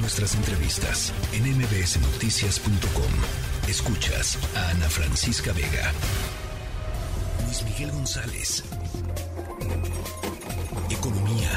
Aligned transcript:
Nuestras 0.00 0.36
entrevistas 0.36 1.12
en 1.32 1.42
mbsnoticias.com. 1.58 3.68
Escuchas 3.68 4.38
a 4.54 4.70
Ana 4.70 4.88
Francisca 4.88 5.52
Vega. 5.52 5.92
Luis 7.44 7.64
Miguel 7.64 7.90
González. 7.90 8.62
Economía. 10.88 11.50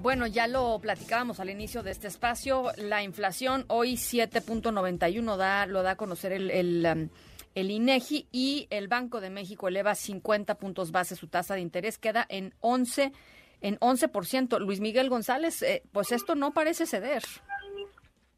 Bueno, 0.00 0.28
ya 0.28 0.46
lo 0.46 0.78
platicábamos 0.78 1.40
al 1.40 1.50
inicio 1.50 1.82
de 1.82 1.90
este 1.90 2.06
espacio. 2.06 2.70
La 2.76 3.02
inflación 3.02 3.64
hoy 3.68 3.94
7.91 3.94 5.36
da, 5.36 5.66
lo 5.66 5.82
da 5.82 5.92
a 5.92 5.96
conocer 5.96 6.32
el, 6.32 6.50
el, 6.50 6.86
um, 6.86 7.08
el, 7.54 7.70
INEGI 7.70 8.28
y 8.32 8.66
el 8.70 8.88
Banco 8.88 9.20
de 9.20 9.30
México 9.30 9.68
eleva 9.68 9.94
50 9.94 10.56
puntos 10.56 10.92
base 10.92 11.16
su 11.16 11.28
tasa 11.28 11.54
de 11.54 11.60
interés, 11.60 11.98
queda 11.98 12.26
en 12.28 12.54
11 12.60 13.12
en 13.60 13.78
11%. 13.78 14.58
Luis 14.60 14.80
Miguel 14.80 15.08
González, 15.08 15.62
eh, 15.62 15.82
pues 15.92 16.12
esto 16.12 16.34
no 16.34 16.52
parece 16.52 16.84
ceder. 16.86 17.22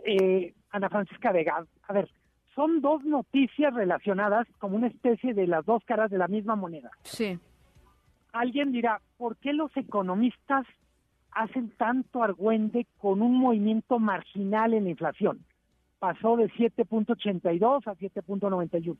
Eh, 0.04 0.54
Ana 0.70 0.88
Francisca 0.88 1.32
Vega, 1.32 1.66
a 1.88 1.92
ver, 1.92 2.08
son 2.54 2.80
dos 2.80 3.02
noticias 3.04 3.74
relacionadas 3.74 4.46
como 4.58 4.76
una 4.76 4.86
especie 4.86 5.34
de 5.34 5.46
las 5.48 5.64
dos 5.66 5.82
caras 5.84 6.10
de 6.10 6.18
la 6.18 6.28
misma 6.28 6.54
moneda. 6.54 6.90
Sí. 7.02 7.38
Alguien 8.32 8.70
dirá, 8.70 9.00
¿por 9.16 9.36
qué 9.38 9.52
los 9.52 9.76
economistas 9.76 10.66
hacen 11.36 11.68
tanto 11.76 12.22
argüende 12.22 12.86
con 12.98 13.20
un 13.20 13.34
movimiento 13.36 13.98
marginal 13.98 14.72
en 14.72 14.84
la 14.84 14.90
inflación. 14.90 15.44
Pasó 16.06 16.36
de 16.36 16.48
7.82 16.50 17.84
a 17.88 17.96
7.91. 17.96 18.96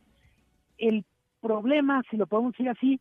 El 0.77 1.05
problema, 1.41 2.03
si 2.11 2.17
lo 2.17 2.27
podemos 2.27 2.51
decir 2.51 2.69
así, 2.69 3.01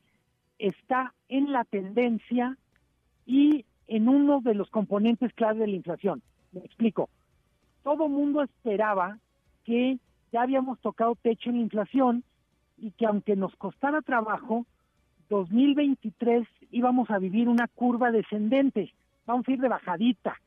está 0.59 1.11
en 1.27 1.51
la 1.51 1.63
tendencia 1.63 2.55
y 3.25 3.65
en 3.87 4.07
uno 4.07 4.41
de 4.41 4.53
los 4.53 4.69
componentes 4.69 5.33
clave 5.33 5.61
de 5.61 5.67
la 5.69 5.75
inflación. 5.77 6.21
Me 6.51 6.59
explico. 6.59 7.09
Todo 7.81 8.07
mundo 8.07 8.43
esperaba 8.43 9.17
que 9.63 9.97
ya 10.31 10.43
habíamos 10.43 10.79
tocado 10.81 11.15
techo 11.15 11.49
en 11.49 11.55
la 11.55 11.63
inflación 11.63 12.23
y 12.77 12.91
que 12.91 13.07
aunque 13.07 13.35
nos 13.35 13.55
costara 13.55 14.03
trabajo, 14.03 14.67
2023 15.29 16.47
íbamos 16.69 17.09
a 17.09 17.17
vivir 17.17 17.49
una 17.49 17.67
curva 17.69 18.11
descendente 18.11 18.93
vamos 19.25 19.47
a 19.47 19.51
ir 19.51 19.59
de 19.59 19.67
bajadita 19.67 20.39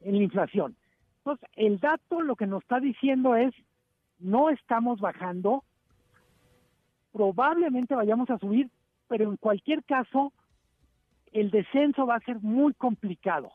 en 0.00 0.16
la 0.16 0.22
inflación. 0.22 0.74
Entonces, 1.24 1.48
el 1.56 1.78
dato 1.78 2.20
lo 2.20 2.36
que 2.36 2.46
nos 2.46 2.62
está 2.62 2.80
diciendo 2.80 3.34
es, 3.34 3.54
no 4.18 4.50
estamos 4.50 5.00
bajando, 5.00 5.64
probablemente 7.12 7.94
vayamos 7.94 8.28
a 8.28 8.38
subir, 8.38 8.70
pero 9.08 9.30
en 9.30 9.38
cualquier 9.38 9.82
caso, 9.84 10.34
el 11.32 11.50
descenso 11.50 12.04
va 12.04 12.16
a 12.16 12.20
ser 12.20 12.40
muy 12.40 12.74
complicado. 12.74 13.52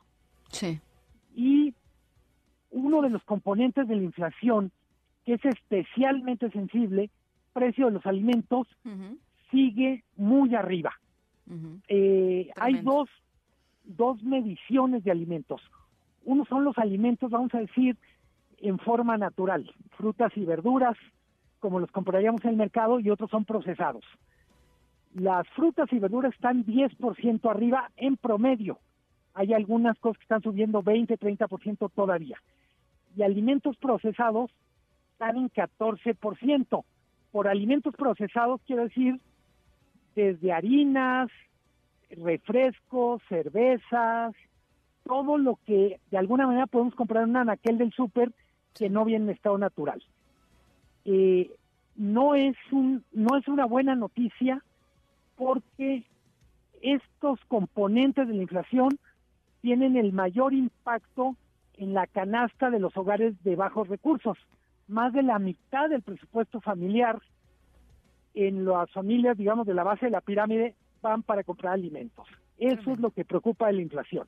Sí. 0.49 0.79
Y 1.35 1.75
uno 2.71 3.03
de 3.03 3.11
los 3.11 3.23
componentes 3.23 3.87
de 3.87 3.97
la 3.97 4.03
inflación, 4.03 4.71
que 5.23 5.33
es 5.33 5.45
especialmente 5.45 6.49
sensible, 6.49 7.11
precio 7.53 7.85
de 7.85 7.91
los 7.91 8.05
alimentos, 8.07 8.67
sigue 9.51 10.03
muy 10.15 10.55
arriba. 10.55 10.93
eh, 11.87 12.49
hay 12.55 12.81
dos 12.81 13.09
dos 13.83 14.21
mediciones 14.23 15.03
de 15.03 15.11
alimentos. 15.11 15.61
Uno 16.25 16.45
son 16.45 16.63
los 16.63 16.77
alimentos, 16.77 17.31
vamos 17.31 17.53
a 17.53 17.59
decir, 17.59 17.97
en 18.57 18.77
forma 18.77 19.17
natural, 19.17 19.71
frutas 19.97 20.31
y 20.35 20.45
verduras, 20.45 20.97
como 21.59 21.79
los 21.79 21.91
compraríamos 21.91 22.43
en 22.43 22.51
el 22.51 22.55
mercado, 22.57 22.99
y 22.99 23.09
otros 23.09 23.29
son 23.29 23.45
procesados. 23.45 24.03
Las 25.13 25.47
frutas 25.49 25.91
y 25.91 25.99
verduras 25.99 26.33
están 26.33 26.65
10% 26.65 27.49
arriba 27.49 27.91
en 27.97 28.17
promedio. 28.17 28.79
Hay 29.33 29.53
algunas 29.53 29.97
cosas 29.99 30.17
que 30.19 30.23
están 30.23 30.41
subiendo 30.41 30.81
20, 30.83 31.17
30% 31.17 31.91
todavía. 31.93 32.37
Y 33.15 33.23
alimentos 33.23 33.77
procesados 33.77 34.51
están 35.13 35.37
en 35.37 35.49
14%. 35.49 36.83
Por 37.31 37.47
alimentos 37.47 37.95
procesados 37.95 38.61
quiero 38.65 38.83
decir 38.83 39.19
desde 40.15 40.51
harinas, 40.51 41.29
refrescos, 42.09 43.21
cervezas, 43.29 44.33
todo 45.09 45.39
lo 45.39 45.57
que 45.65 45.99
de 46.11 46.17
alguna 46.19 46.45
manera 46.45 46.67
podemos 46.67 46.93
comprar 46.93 47.23
en 47.23 47.31
un 47.31 47.37
anaquel 47.37 47.79
del 47.79 47.91
súper 47.91 48.31
que 48.75 48.91
no 48.91 49.05
viene 49.05 49.25
en 49.25 49.31
estado 49.31 49.57
natural. 49.57 50.03
Eh, 51.03 51.49
no 51.95 52.35
es 52.35 52.55
un 52.71 53.03
no 53.11 53.35
es 53.35 53.47
una 53.47 53.65
buena 53.65 53.95
noticia 53.95 54.63
porque 55.35 56.03
estos 56.83 57.39
componentes 57.47 58.27
de 58.27 58.35
la 58.35 58.43
inflación 58.43 58.99
tienen 59.61 59.97
el 59.97 60.13
mayor 60.13 60.53
impacto 60.53 61.35
en 61.73 61.95
la 61.95 62.05
canasta 62.05 62.69
de 62.69 62.79
los 62.79 62.95
hogares 62.95 63.33
de 63.43 63.55
bajos 63.55 63.87
recursos. 63.87 64.37
Más 64.87 65.11
de 65.11 65.23
la 65.23 65.39
mitad 65.39 65.89
del 65.89 66.03
presupuesto 66.03 66.61
familiar 66.61 67.19
en 68.35 68.63
las 68.63 68.91
familias, 68.91 69.37
digamos, 69.37 69.65
de 69.65 69.73
la 69.73 69.83
base 69.83 70.05
de 70.05 70.11
la 70.11 70.21
pirámide 70.21 70.75
van 71.01 71.23
para 71.23 71.43
comprar 71.43 71.73
alimentos. 71.73 72.27
Eso 72.59 72.91
es 72.91 72.99
lo 72.99 73.09
que 73.09 73.25
preocupa 73.25 73.67
de 73.67 73.73
la 73.73 73.81
inflación. 73.81 74.27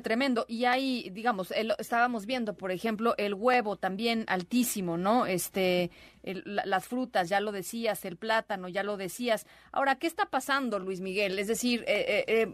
Tremendo. 0.00 0.44
Y 0.48 0.64
ahí, 0.64 1.10
digamos, 1.12 1.52
estábamos 1.78 2.26
viendo, 2.26 2.54
por 2.54 2.70
ejemplo, 2.70 3.14
el 3.18 3.34
huevo 3.34 3.76
también 3.76 4.24
altísimo, 4.28 4.96
¿no? 4.96 5.26
Este, 5.26 5.90
las 6.22 6.86
frutas, 6.86 7.28
ya 7.28 7.40
lo 7.40 7.52
decías, 7.52 8.04
el 8.04 8.16
plátano, 8.16 8.68
ya 8.68 8.82
lo 8.82 8.96
decías. 8.96 9.46
Ahora, 9.72 9.96
¿qué 9.96 10.06
está 10.06 10.26
pasando, 10.26 10.78
Luis 10.78 11.00
Miguel? 11.00 11.38
Es 11.38 11.48
decir, 11.48 11.84
eh, 11.86 12.24
eh, 12.26 12.48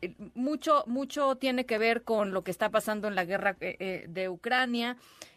eh, 0.00 0.14
mucho, 0.34 0.84
mucho 0.86 1.36
tiene 1.36 1.66
que 1.66 1.78
ver 1.78 2.02
con 2.02 2.32
lo 2.32 2.42
que 2.42 2.50
está 2.50 2.70
pasando 2.70 3.08
en 3.08 3.14
la 3.14 3.24
guerra 3.24 3.56
de 3.58 4.28
Ucrania 4.28 4.96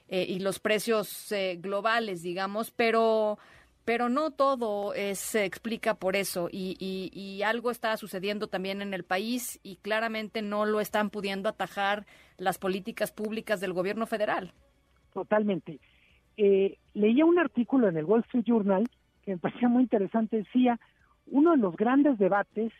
y 0.09 0.39
los 0.39 0.59
precios 0.59 1.33
globales, 1.59 2.21
digamos, 2.21 2.71
pero 2.71 3.39
pero 3.85 4.09
no 4.09 4.31
todo 4.31 4.93
se 5.13 5.45
explica 5.45 5.95
por 5.95 6.15
eso 6.15 6.49
y, 6.51 6.77
y, 6.79 7.41
algo 7.43 7.71
está 7.71 7.97
sucediendo 7.97 8.47
también 8.47 8.81
en 8.81 8.93
el 8.93 9.03
país 9.03 9.59
y 9.63 9.77
claramente 9.77 10.41
no 10.41 10.65
lo 10.65 10.79
están 10.79 11.09
pudiendo 11.09 11.49
atajar 11.49 12.05
las 12.37 12.57
políticas 12.57 13.11
públicas 13.11 13.59
del 13.59 13.73
gobierno 13.73 14.05
federal. 14.05 14.53
Totalmente. 15.13 15.79
Eh, 16.37 16.77
leía 16.93 17.25
un 17.25 17.39
artículo 17.39 17.87
en 17.89 17.97
el 17.97 18.05
Wall 18.05 18.21
Street 18.21 18.45
Journal 18.45 18.89
que 19.23 19.31
me 19.31 19.37
parecía 19.37 19.67
muy 19.67 19.83
interesante. 19.83 20.37
Decía, 20.37 20.79
uno 21.27 21.51
de 21.51 21.57
los 21.57 21.75
grandes 21.75 22.17
debates 22.17 22.71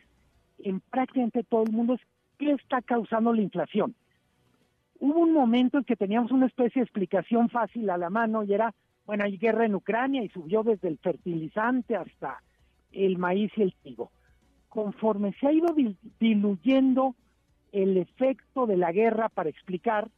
en 0.60 0.80
prácticamente 0.80 1.44
todo 1.44 1.64
el 1.64 1.72
mundo 1.72 1.96
es 1.96 2.02
qué 2.38 2.52
está 2.52 2.82
causando 2.82 3.34
la 3.34 3.42
inflación. 3.42 3.96
Hubo 5.00 5.20
un 5.20 5.34
momento 5.34 5.80
en 5.80 5.84
que 5.84 5.96
teníamos 5.96 6.32
una 6.32 6.46
especie 6.46 6.80
de 6.80 6.84
explicación 6.84 7.50
fácil 7.50 7.90
a 7.90 7.98
la 7.98 8.10
mano 8.10 8.44
y 8.44 8.54
era 8.54 8.74
bueno, 9.12 9.26
hay 9.26 9.36
guerra 9.36 9.66
en 9.66 9.76
Ucrania 9.76 10.24
y 10.24 10.30
subió 10.30 10.64
desde 10.64 10.88
el 10.88 10.98
fertilizante 10.98 11.98
hasta 11.98 12.42
el 12.94 13.18
maíz 13.18 13.52
y 13.58 13.64
el 13.64 13.76
trigo. 13.84 14.10
Conforme 14.70 15.34
se 15.34 15.48
ha 15.48 15.52
ido 15.52 15.76
diluyendo 16.18 17.14
el 17.74 17.98
efecto 17.98 18.68
de 18.68 18.78
la 18.78 18.94
guerra 18.94 19.28
para 19.28 19.50
explicar, 19.50 20.10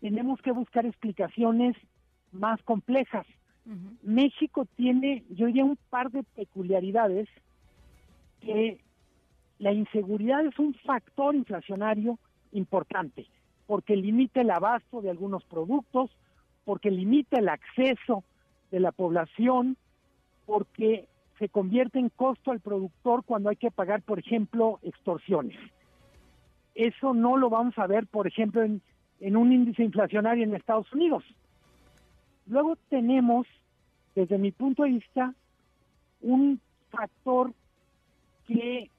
tenemos 0.00 0.40
que 0.40 0.52
buscar 0.52 0.86
explicaciones 0.86 1.74
más 2.30 2.62
complejas. 2.62 3.26
México 4.04 4.68
tiene, 4.76 5.24
yo 5.30 5.46
diría, 5.46 5.64
un 5.64 5.76
par 5.90 6.12
de 6.12 6.22
peculiaridades 6.22 7.28
que 8.40 8.78
la 9.58 9.72
inseguridad 9.72 10.46
es 10.46 10.56
un 10.60 10.74
factor 10.74 11.34
inflacionario 11.34 12.20
importante, 12.52 13.26
porque 13.66 13.96
limita 13.96 14.42
el 14.42 14.50
abasto 14.52 15.02
de 15.02 15.10
algunos 15.10 15.42
productos, 15.42 16.16
porque 16.68 16.90
limita 16.90 17.38
el 17.38 17.48
acceso 17.48 18.24
de 18.70 18.78
la 18.78 18.92
población, 18.92 19.78
porque 20.44 21.08
se 21.38 21.48
convierte 21.48 21.98
en 21.98 22.10
costo 22.10 22.50
al 22.50 22.60
productor 22.60 23.24
cuando 23.24 23.48
hay 23.48 23.56
que 23.56 23.70
pagar, 23.70 24.02
por 24.02 24.18
ejemplo, 24.18 24.78
extorsiones. 24.82 25.58
Eso 26.74 27.14
no 27.14 27.38
lo 27.38 27.48
vamos 27.48 27.78
a 27.78 27.86
ver, 27.86 28.06
por 28.06 28.26
ejemplo, 28.26 28.62
en, 28.62 28.82
un 29.34 29.50
índice 29.50 29.82
inflacionario 29.82 30.44
en 30.44 30.54
Estados 30.54 30.92
Unidos. 30.92 31.24
Luego 32.44 32.76
tenemos, 32.90 33.46
desde 34.14 34.36
mi 34.36 34.52
punto 34.52 34.82
de 34.82 34.90
vista, 34.90 35.32
un 36.20 36.60
factor 36.90 37.54
que 38.46 38.90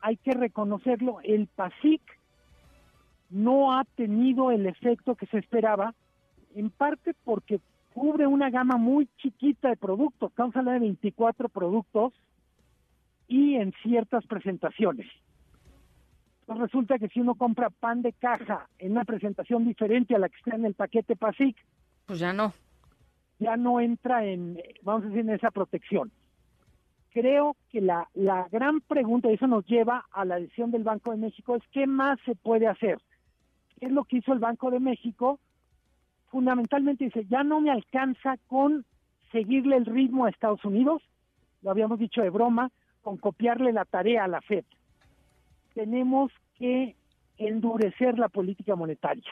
hay 0.00 0.16
que 0.18 0.30
reconocerlo, 0.30 1.18
el 1.24 1.48
PASIC 1.48 2.02
no 3.30 3.76
ha 3.76 3.82
tenido 3.96 4.52
el 4.52 4.66
efecto 4.66 5.16
que 5.16 5.26
se 5.26 5.38
esperaba 5.38 5.92
en 6.56 6.70
parte 6.70 7.14
porque 7.24 7.60
cubre 7.92 8.26
una 8.26 8.50
gama 8.50 8.76
muy 8.76 9.08
chiquita 9.18 9.68
de 9.68 9.76
productos, 9.76 10.30
estamos 10.30 10.56
hablando 10.56 10.80
de 10.80 10.86
24 10.86 11.48
productos 11.50 12.14
y 13.28 13.56
en 13.56 13.72
ciertas 13.82 14.26
presentaciones. 14.26 15.06
Entonces 16.40 16.62
resulta 16.62 16.98
que 16.98 17.08
si 17.08 17.20
uno 17.20 17.34
compra 17.34 17.70
pan 17.70 18.02
de 18.02 18.12
caja 18.12 18.68
en 18.78 18.92
una 18.92 19.04
presentación 19.04 19.66
diferente 19.66 20.14
a 20.14 20.18
la 20.18 20.28
que 20.28 20.36
está 20.36 20.56
en 20.56 20.64
el 20.64 20.74
paquete 20.74 21.14
PASIC, 21.14 21.56
pues 22.06 22.20
ya 22.20 22.32
no. 22.32 22.54
Ya 23.38 23.56
no 23.56 23.80
entra 23.80 24.24
en, 24.24 24.58
vamos 24.82 25.02
a 25.02 25.06
decir, 25.08 25.20
en 25.20 25.30
esa 25.30 25.50
protección. 25.50 26.10
creo 27.10 27.56
que 27.70 27.80
la, 27.82 28.08
la 28.14 28.48
gran 28.50 28.80
pregunta, 28.80 29.30
y 29.30 29.34
eso 29.34 29.46
nos 29.46 29.66
lleva 29.66 30.06
a 30.10 30.24
la 30.24 30.36
decisión 30.36 30.70
del 30.70 30.84
Banco 30.84 31.10
de 31.10 31.18
México, 31.18 31.56
es 31.56 31.62
qué 31.72 31.86
más 31.86 32.18
se 32.24 32.34
puede 32.34 32.66
hacer. 32.66 32.98
¿Qué 33.78 33.86
es 33.86 33.92
lo 33.92 34.04
que 34.04 34.18
hizo 34.18 34.32
el 34.32 34.38
Banco 34.38 34.70
de 34.70 34.80
México? 34.80 35.38
Fundamentalmente 36.30 37.04
dice, 37.04 37.24
ya 37.26 37.44
no 37.44 37.60
me 37.60 37.70
alcanza 37.70 38.36
con 38.46 38.84
seguirle 39.32 39.76
el 39.76 39.86
ritmo 39.86 40.24
a 40.24 40.30
Estados 40.30 40.64
Unidos, 40.64 41.02
lo 41.62 41.70
habíamos 41.70 41.98
dicho 41.98 42.22
de 42.22 42.30
broma, 42.30 42.70
con 43.02 43.16
copiarle 43.16 43.72
la 43.72 43.84
tarea 43.84 44.24
a 44.24 44.28
la 44.28 44.40
FED. 44.40 44.64
Tenemos 45.74 46.32
que 46.58 46.96
endurecer 47.38 48.18
la 48.18 48.28
política 48.28 48.74
monetaria. 48.76 49.30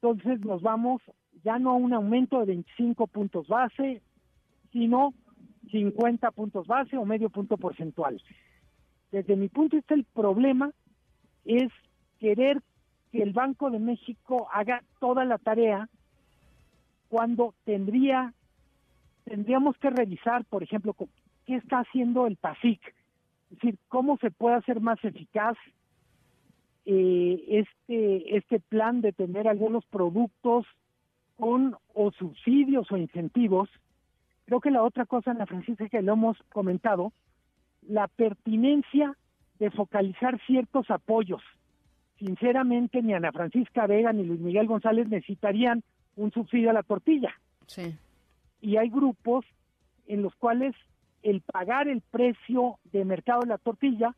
Entonces 0.00 0.40
nos 0.40 0.62
vamos 0.62 1.02
ya 1.44 1.58
no 1.58 1.70
a 1.70 1.74
un 1.74 1.92
aumento 1.92 2.40
de 2.40 2.46
25 2.46 3.06
puntos 3.08 3.48
base, 3.48 4.02
sino 4.72 5.14
50 5.70 6.30
puntos 6.30 6.66
base 6.66 6.96
o 6.96 7.04
medio 7.04 7.30
punto 7.30 7.56
porcentual. 7.56 8.22
Desde 9.10 9.36
mi 9.36 9.48
punto 9.48 9.76
de 9.76 9.80
vista 9.80 9.94
el 9.94 10.04
problema 10.04 10.70
es 11.44 11.70
querer 12.18 12.62
que 13.12 13.22
el 13.22 13.32
Banco 13.32 13.70
de 13.70 13.78
México 13.78 14.48
haga 14.52 14.82
toda 15.00 15.24
la 15.24 15.38
tarea 15.38 15.88
cuando 17.08 17.54
tendría 17.64 18.32
tendríamos 19.24 19.76
que 19.76 19.90
revisar, 19.90 20.44
por 20.46 20.62
ejemplo, 20.62 20.94
qué 21.44 21.56
está 21.56 21.80
haciendo 21.80 22.26
el 22.26 22.36
PASIC, 22.36 22.80
es 23.50 23.58
decir, 23.58 23.78
cómo 23.88 24.16
se 24.18 24.30
puede 24.30 24.56
hacer 24.56 24.80
más 24.80 25.02
eficaz 25.04 25.56
eh, 26.86 27.44
este 27.48 28.36
este 28.36 28.60
plan 28.60 29.02
de 29.02 29.12
tener 29.12 29.46
algunos 29.48 29.84
productos 29.86 30.64
con 31.36 31.76
o 31.94 32.10
subsidios 32.12 32.90
o 32.90 32.96
incentivos. 32.96 33.68
Creo 34.46 34.60
que 34.60 34.70
la 34.70 34.82
otra 34.82 35.04
cosa, 35.04 35.32
Ana 35.32 35.46
Francisca, 35.46 35.88
que 35.88 36.00
lo 36.00 36.14
hemos 36.14 36.38
comentado, 36.50 37.12
la 37.86 38.08
pertinencia 38.08 39.14
de 39.58 39.70
focalizar 39.70 40.40
ciertos 40.46 40.90
apoyos. 40.90 41.42
Sinceramente, 42.18 43.02
ni 43.02 43.12
Ana 43.12 43.32
Francisca 43.32 43.86
Vega 43.86 44.12
ni 44.12 44.24
Luis 44.24 44.40
Miguel 44.40 44.66
González 44.66 45.08
necesitarían 45.08 45.82
un 46.18 46.32
subsidio 46.32 46.70
a 46.70 46.74
la 46.74 46.82
tortilla. 46.82 47.34
Sí. 47.66 47.96
Y 48.60 48.76
hay 48.76 48.90
grupos 48.90 49.44
en 50.06 50.22
los 50.22 50.34
cuales 50.34 50.74
el 51.22 51.40
pagar 51.40 51.88
el 51.88 52.00
precio 52.00 52.78
de 52.92 53.04
mercado 53.04 53.40
de 53.40 53.48
la 53.48 53.58
tortilla 53.58 54.14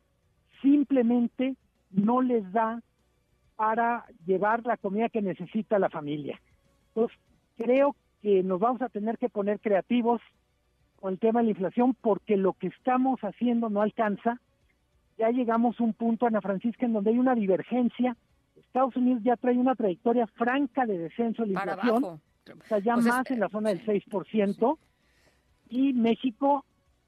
simplemente 0.61 1.55
no 1.91 2.21
les 2.21 2.51
da 2.51 2.81
para 3.55 4.05
llevar 4.25 4.65
la 4.65 4.77
comida 4.77 5.09
que 5.09 5.21
necesita 5.21 5.79
la 5.79 5.89
familia. 5.89 6.41
Entonces, 6.89 7.17
creo 7.57 7.95
que 8.21 8.43
nos 8.43 8.59
vamos 8.59 8.81
a 8.81 8.89
tener 8.89 9.17
que 9.17 9.29
poner 9.29 9.59
creativos 9.59 10.21
con 10.99 11.13
el 11.13 11.19
tema 11.19 11.39
de 11.39 11.45
la 11.45 11.51
inflación 11.51 11.95
porque 11.99 12.37
lo 12.37 12.53
que 12.53 12.67
estamos 12.67 13.19
haciendo 13.21 13.69
no 13.69 13.81
alcanza. 13.81 14.39
Ya 15.17 15.29
llegamos 15.29 15.79
a 15.79 15.83
un 15.83 15.93
punto, 15.93 16.25
Ana 16.25 16.41
Francisca, 16.41 16.85
en 16.85 16.93
donde 16.93 17.11
hay 17.11 17.19
una 17.19 17.35
divergencia. 17.35 18.15
Estados 18.71 18.95
Unidos 18.95 19.21
ya 19.23 19.35
trae 19.35 19.57
una 19.57 19.75
trayectoria 19.75 20.25
franca 20.27 20.85
de 20.85 20.97
descenso 20.97 21.43
de 21.43 21.49
la 21.51 21.59
inflación, 21.65 22.03
o 22.05 22.19
sea, 22.69 22.79
ya 22.79 22.93
Pues 22.93 23.05
es- 23.05 23.11
más 23.11 23.29
en 23.29 23.39
la 23.41 23.49
zona 23.49 23.69
del 23.69 23.85
6%, 23.85 24.79
y 25.69 25.91
México, 25.91 26.63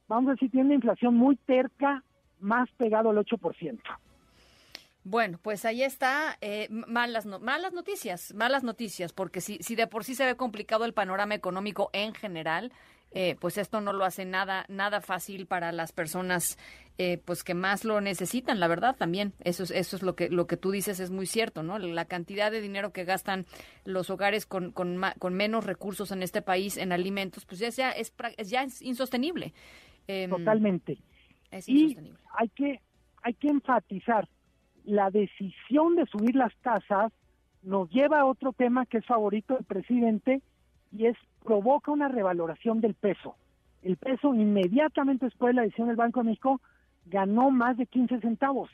vamos 0.09 0.29
a 0.29 0.31
decir, 0.33 0.51
tiene 0.51 0.65
una 0.65 0.75
inflación 0.75 1.15
muy 1.15 1.37
terca, 1.37 2.03
más 2.41 2.69
pegado 2.77 3.11
al 3.11 3.17
8%. 3.17 3.81
Bueno, 5.05 5.37
pues 5.41 5.63
ahí 5.63 5.83
está, 5.83 6.37
eh, 6.41 6.67
malas, 6.69 7.25
no- 7.25 7.39
malas 7.39 7.71
noticias, 7.71 8.33
malas 8.33 8.63
noticias, 8.63 9.13
porque 9.13 9.39
si, 9.39 9.57
si 9.59 9.75
de 9.75 9.87
por 9.87 10.03
sí 10.03 10.15
se 10.15 10.25
ve 10.25 10.35
complicado 10.35 10.83
el 10.83 10.93
panorama 10.93 11.33
económico 11.33 11.89
en 11.93 12.13
general, 12.13 12.73
eh, 13.13 13.35
pues 13.39 13.57
esto 13.57 13.79
no 13.79 13.93
lo 13.93 14.05
hace 14.05 14.25
nada, 14.25 14.65
nada 14.69 14.99
fácil 15.01 15.45
para 15.45 15.71
las 15.71 15.91
personas, 15.91 16.57
eh, 16.97 17.19
pues 17.23 17.43
que 17.43 17.53
más 17.53 17.85
lo 17.85 18.01
necesitan, 18.01 18.59
la 18.59 18.67
verdad 18.67 18.95
también. 18.95 19.33
Eso 19.43 19.63
es, 19.63 19.71
eso 19.71 19.95
es 19.95 20.03
lo 20.03 20.15
que, 20.15 20.29
lo 20.29 20.47
que 20.47 20.57
tú 20.57 20.71
dices 20.71 20.99
es 20.99 21.11
muy 21.11 21.25
cierto, 21.25 21.61
¿no? 21.61 21.77
La 21.77 22.05
cantidad 22.05 22.51
de 22.51 22.61
dinero 22.61 22.91
que 22.91 23.03
gastan 23.03 23.45
los 23.85 24.09
hogares 24.09 24.45
con, 24.45 24.71
con, 24.71 24.99
con 25.19 25.33
menos 25.33 25.65
recursos 25.65 26.11
en 26.11 26.23
este 26.23 26.41
país 26.41 26.77
en 26.77 26.91
alimentos, 26.91 27.45
pues 27.45 27.59
ya, 27.59 27.69
ya 27.69 27.91
es, 27.91 28.13
ya 28.45 28.63
es 28.63 28.81
insostenible. 28.81 29.53
Em, 30.07 30.29
Totalmente. 30.29 30.97
Es 31.51 31.69
y 31.69 31.81
insostenible. 31.83 32.19
hay 32.37 32.49
que 32.49 32.81
hay 33.23 33.33
que 33.35 33.47
enfatizar 33.47 34.27
la 34.83 35.09
decisión 35.09 35.95
de 35.95 36.05
subir 36.07 36.35
las 36.35 36.53
tasas 36.57 37.11
nos 37.61 37.89
lleva 37.89 38.19
a 38.19 38.25
otro 38.25 38.51
tema 38.51 38.85
que 38.85 38.97
es 38.97 39.05
favorito 39.05 39.55
del 39.55 39.63
presidente 39.63 40.41
y 40.95 41.07
es 41.07 41.17
provoca 41.43 41.91
una 41.91 42.07
revaloración 42.07 42.79
del 42.79 42.93
peso. 42.93 43.35
El 43.81 43.97
peso 43.97 44.33
inmediatamente 44.33 45.25
después 45.25 45.49
de 45.49 45.55
la 45.55 45.61
decisión 45.63 45.87
del 45.87 45.97
Banco 45.97 46.21
de 46.21 46.27
México 46.27 46.61
ganó 47.05 47.51
más 47.51 47.77
de 47.77 47.85
15 47.85 48.21
centavos. 48.21 48.69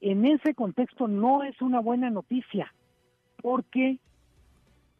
En 0.00 0.24
ese 0.24 0.54
contexto 0.54 1.08
no 1.08 1.42
es 1.42 1.60
una 1.60 1.80
buena 1.80 2.10
noticia 2.10 2.72
porque 3.42 3.98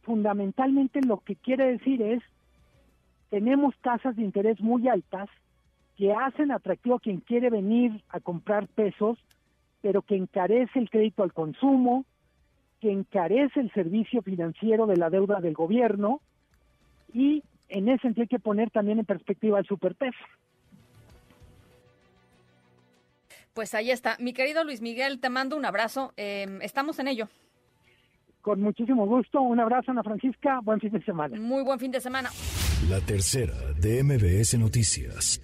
fundamentalmente 0.03 1.01
lo 1.03 1.19
que 1.21 1.37
quiere 1.37 1.73
decir 1.73 2.03
es 2.03 2.23
tenemos 3.29 3.77
tasas 3.79 4.17
de 4.17 4.23
interés 4.23 4.61
muy 4.61 4.89
altas 4.89 5.29
que 5.97 6.13
hacen 6.13 6.51
atractivo 6.51 6.97
a 6.97 7.01
quien 7.01 7.21
quiere 7.21 7.51
venir 7.51 8.03
a 8.09 8.19
comprar 8.19 8.67
pesos, 8.67 9.19
pero 9.83 10.03
que 10.03 10.17
encarece 10.17 10.79
el 10.79 10.91
crédito 10.91 11.23
al 11.23 11.33
consumo, 11.33 12.05
que 12.81 12.91
encarece 12.91 13.61
el 13.61 13.71
servicio 13.73 14.23
financiero 14.23 14.87
de 14.87 14.97
la 14.97 15.11
deuda 15.11 15.41
del 15.41 15.55
gobierno 15.55 16.21
y 17.13 17.43
en 17.69 17.89
ese 17.89 18.03
sentido 18.03 18.23
hay 18.23 18.29
que 18.29 18.39
poner 18.39 18.71
también 18.71 18.99
en 18.99 19.05
perspectiva 19.05 19.59
el 19.59 19.67
superpeso. 19.67 20.19
Pues 23.55 23.75
ahí 23.75 23.91
está. 23.91 24.17
Mi 24.19 24.33
querido 24.33 24.65
Luis 24.65 24.81
Miguel, 24.81 25.21
te 25.21 25.29
mando 25.29 25.57
un 25.57 25.65
abrazo. 25.65 26.13
Eh, 26.17 26.47
estamos 26.63 26.99
en 26.99 27.09
ello. 27.09 27.29
Con 28.41 28.61
muchísimo 28.61 29.07
gusto, 29.07 29.43
un 29.43 29.61
abrazo 29.61 29.91
Ana 29.91 30.03
Francisca, 30.03 30.61
buen 30.63 30.81
fin 30.81 30.93
de 30.93 31.03
semana. 31.03 31.39
Muy 31.39 31.63
buen 31.63 31.79
fin 31.79 31.91
de 31.91 32.01
semana. 32.01 32.31
La 32.89 33.01
tercera 33.01 33.53
de 33.79 34.03
MBS 34.03 34.59
Noticias. 34.59 35.41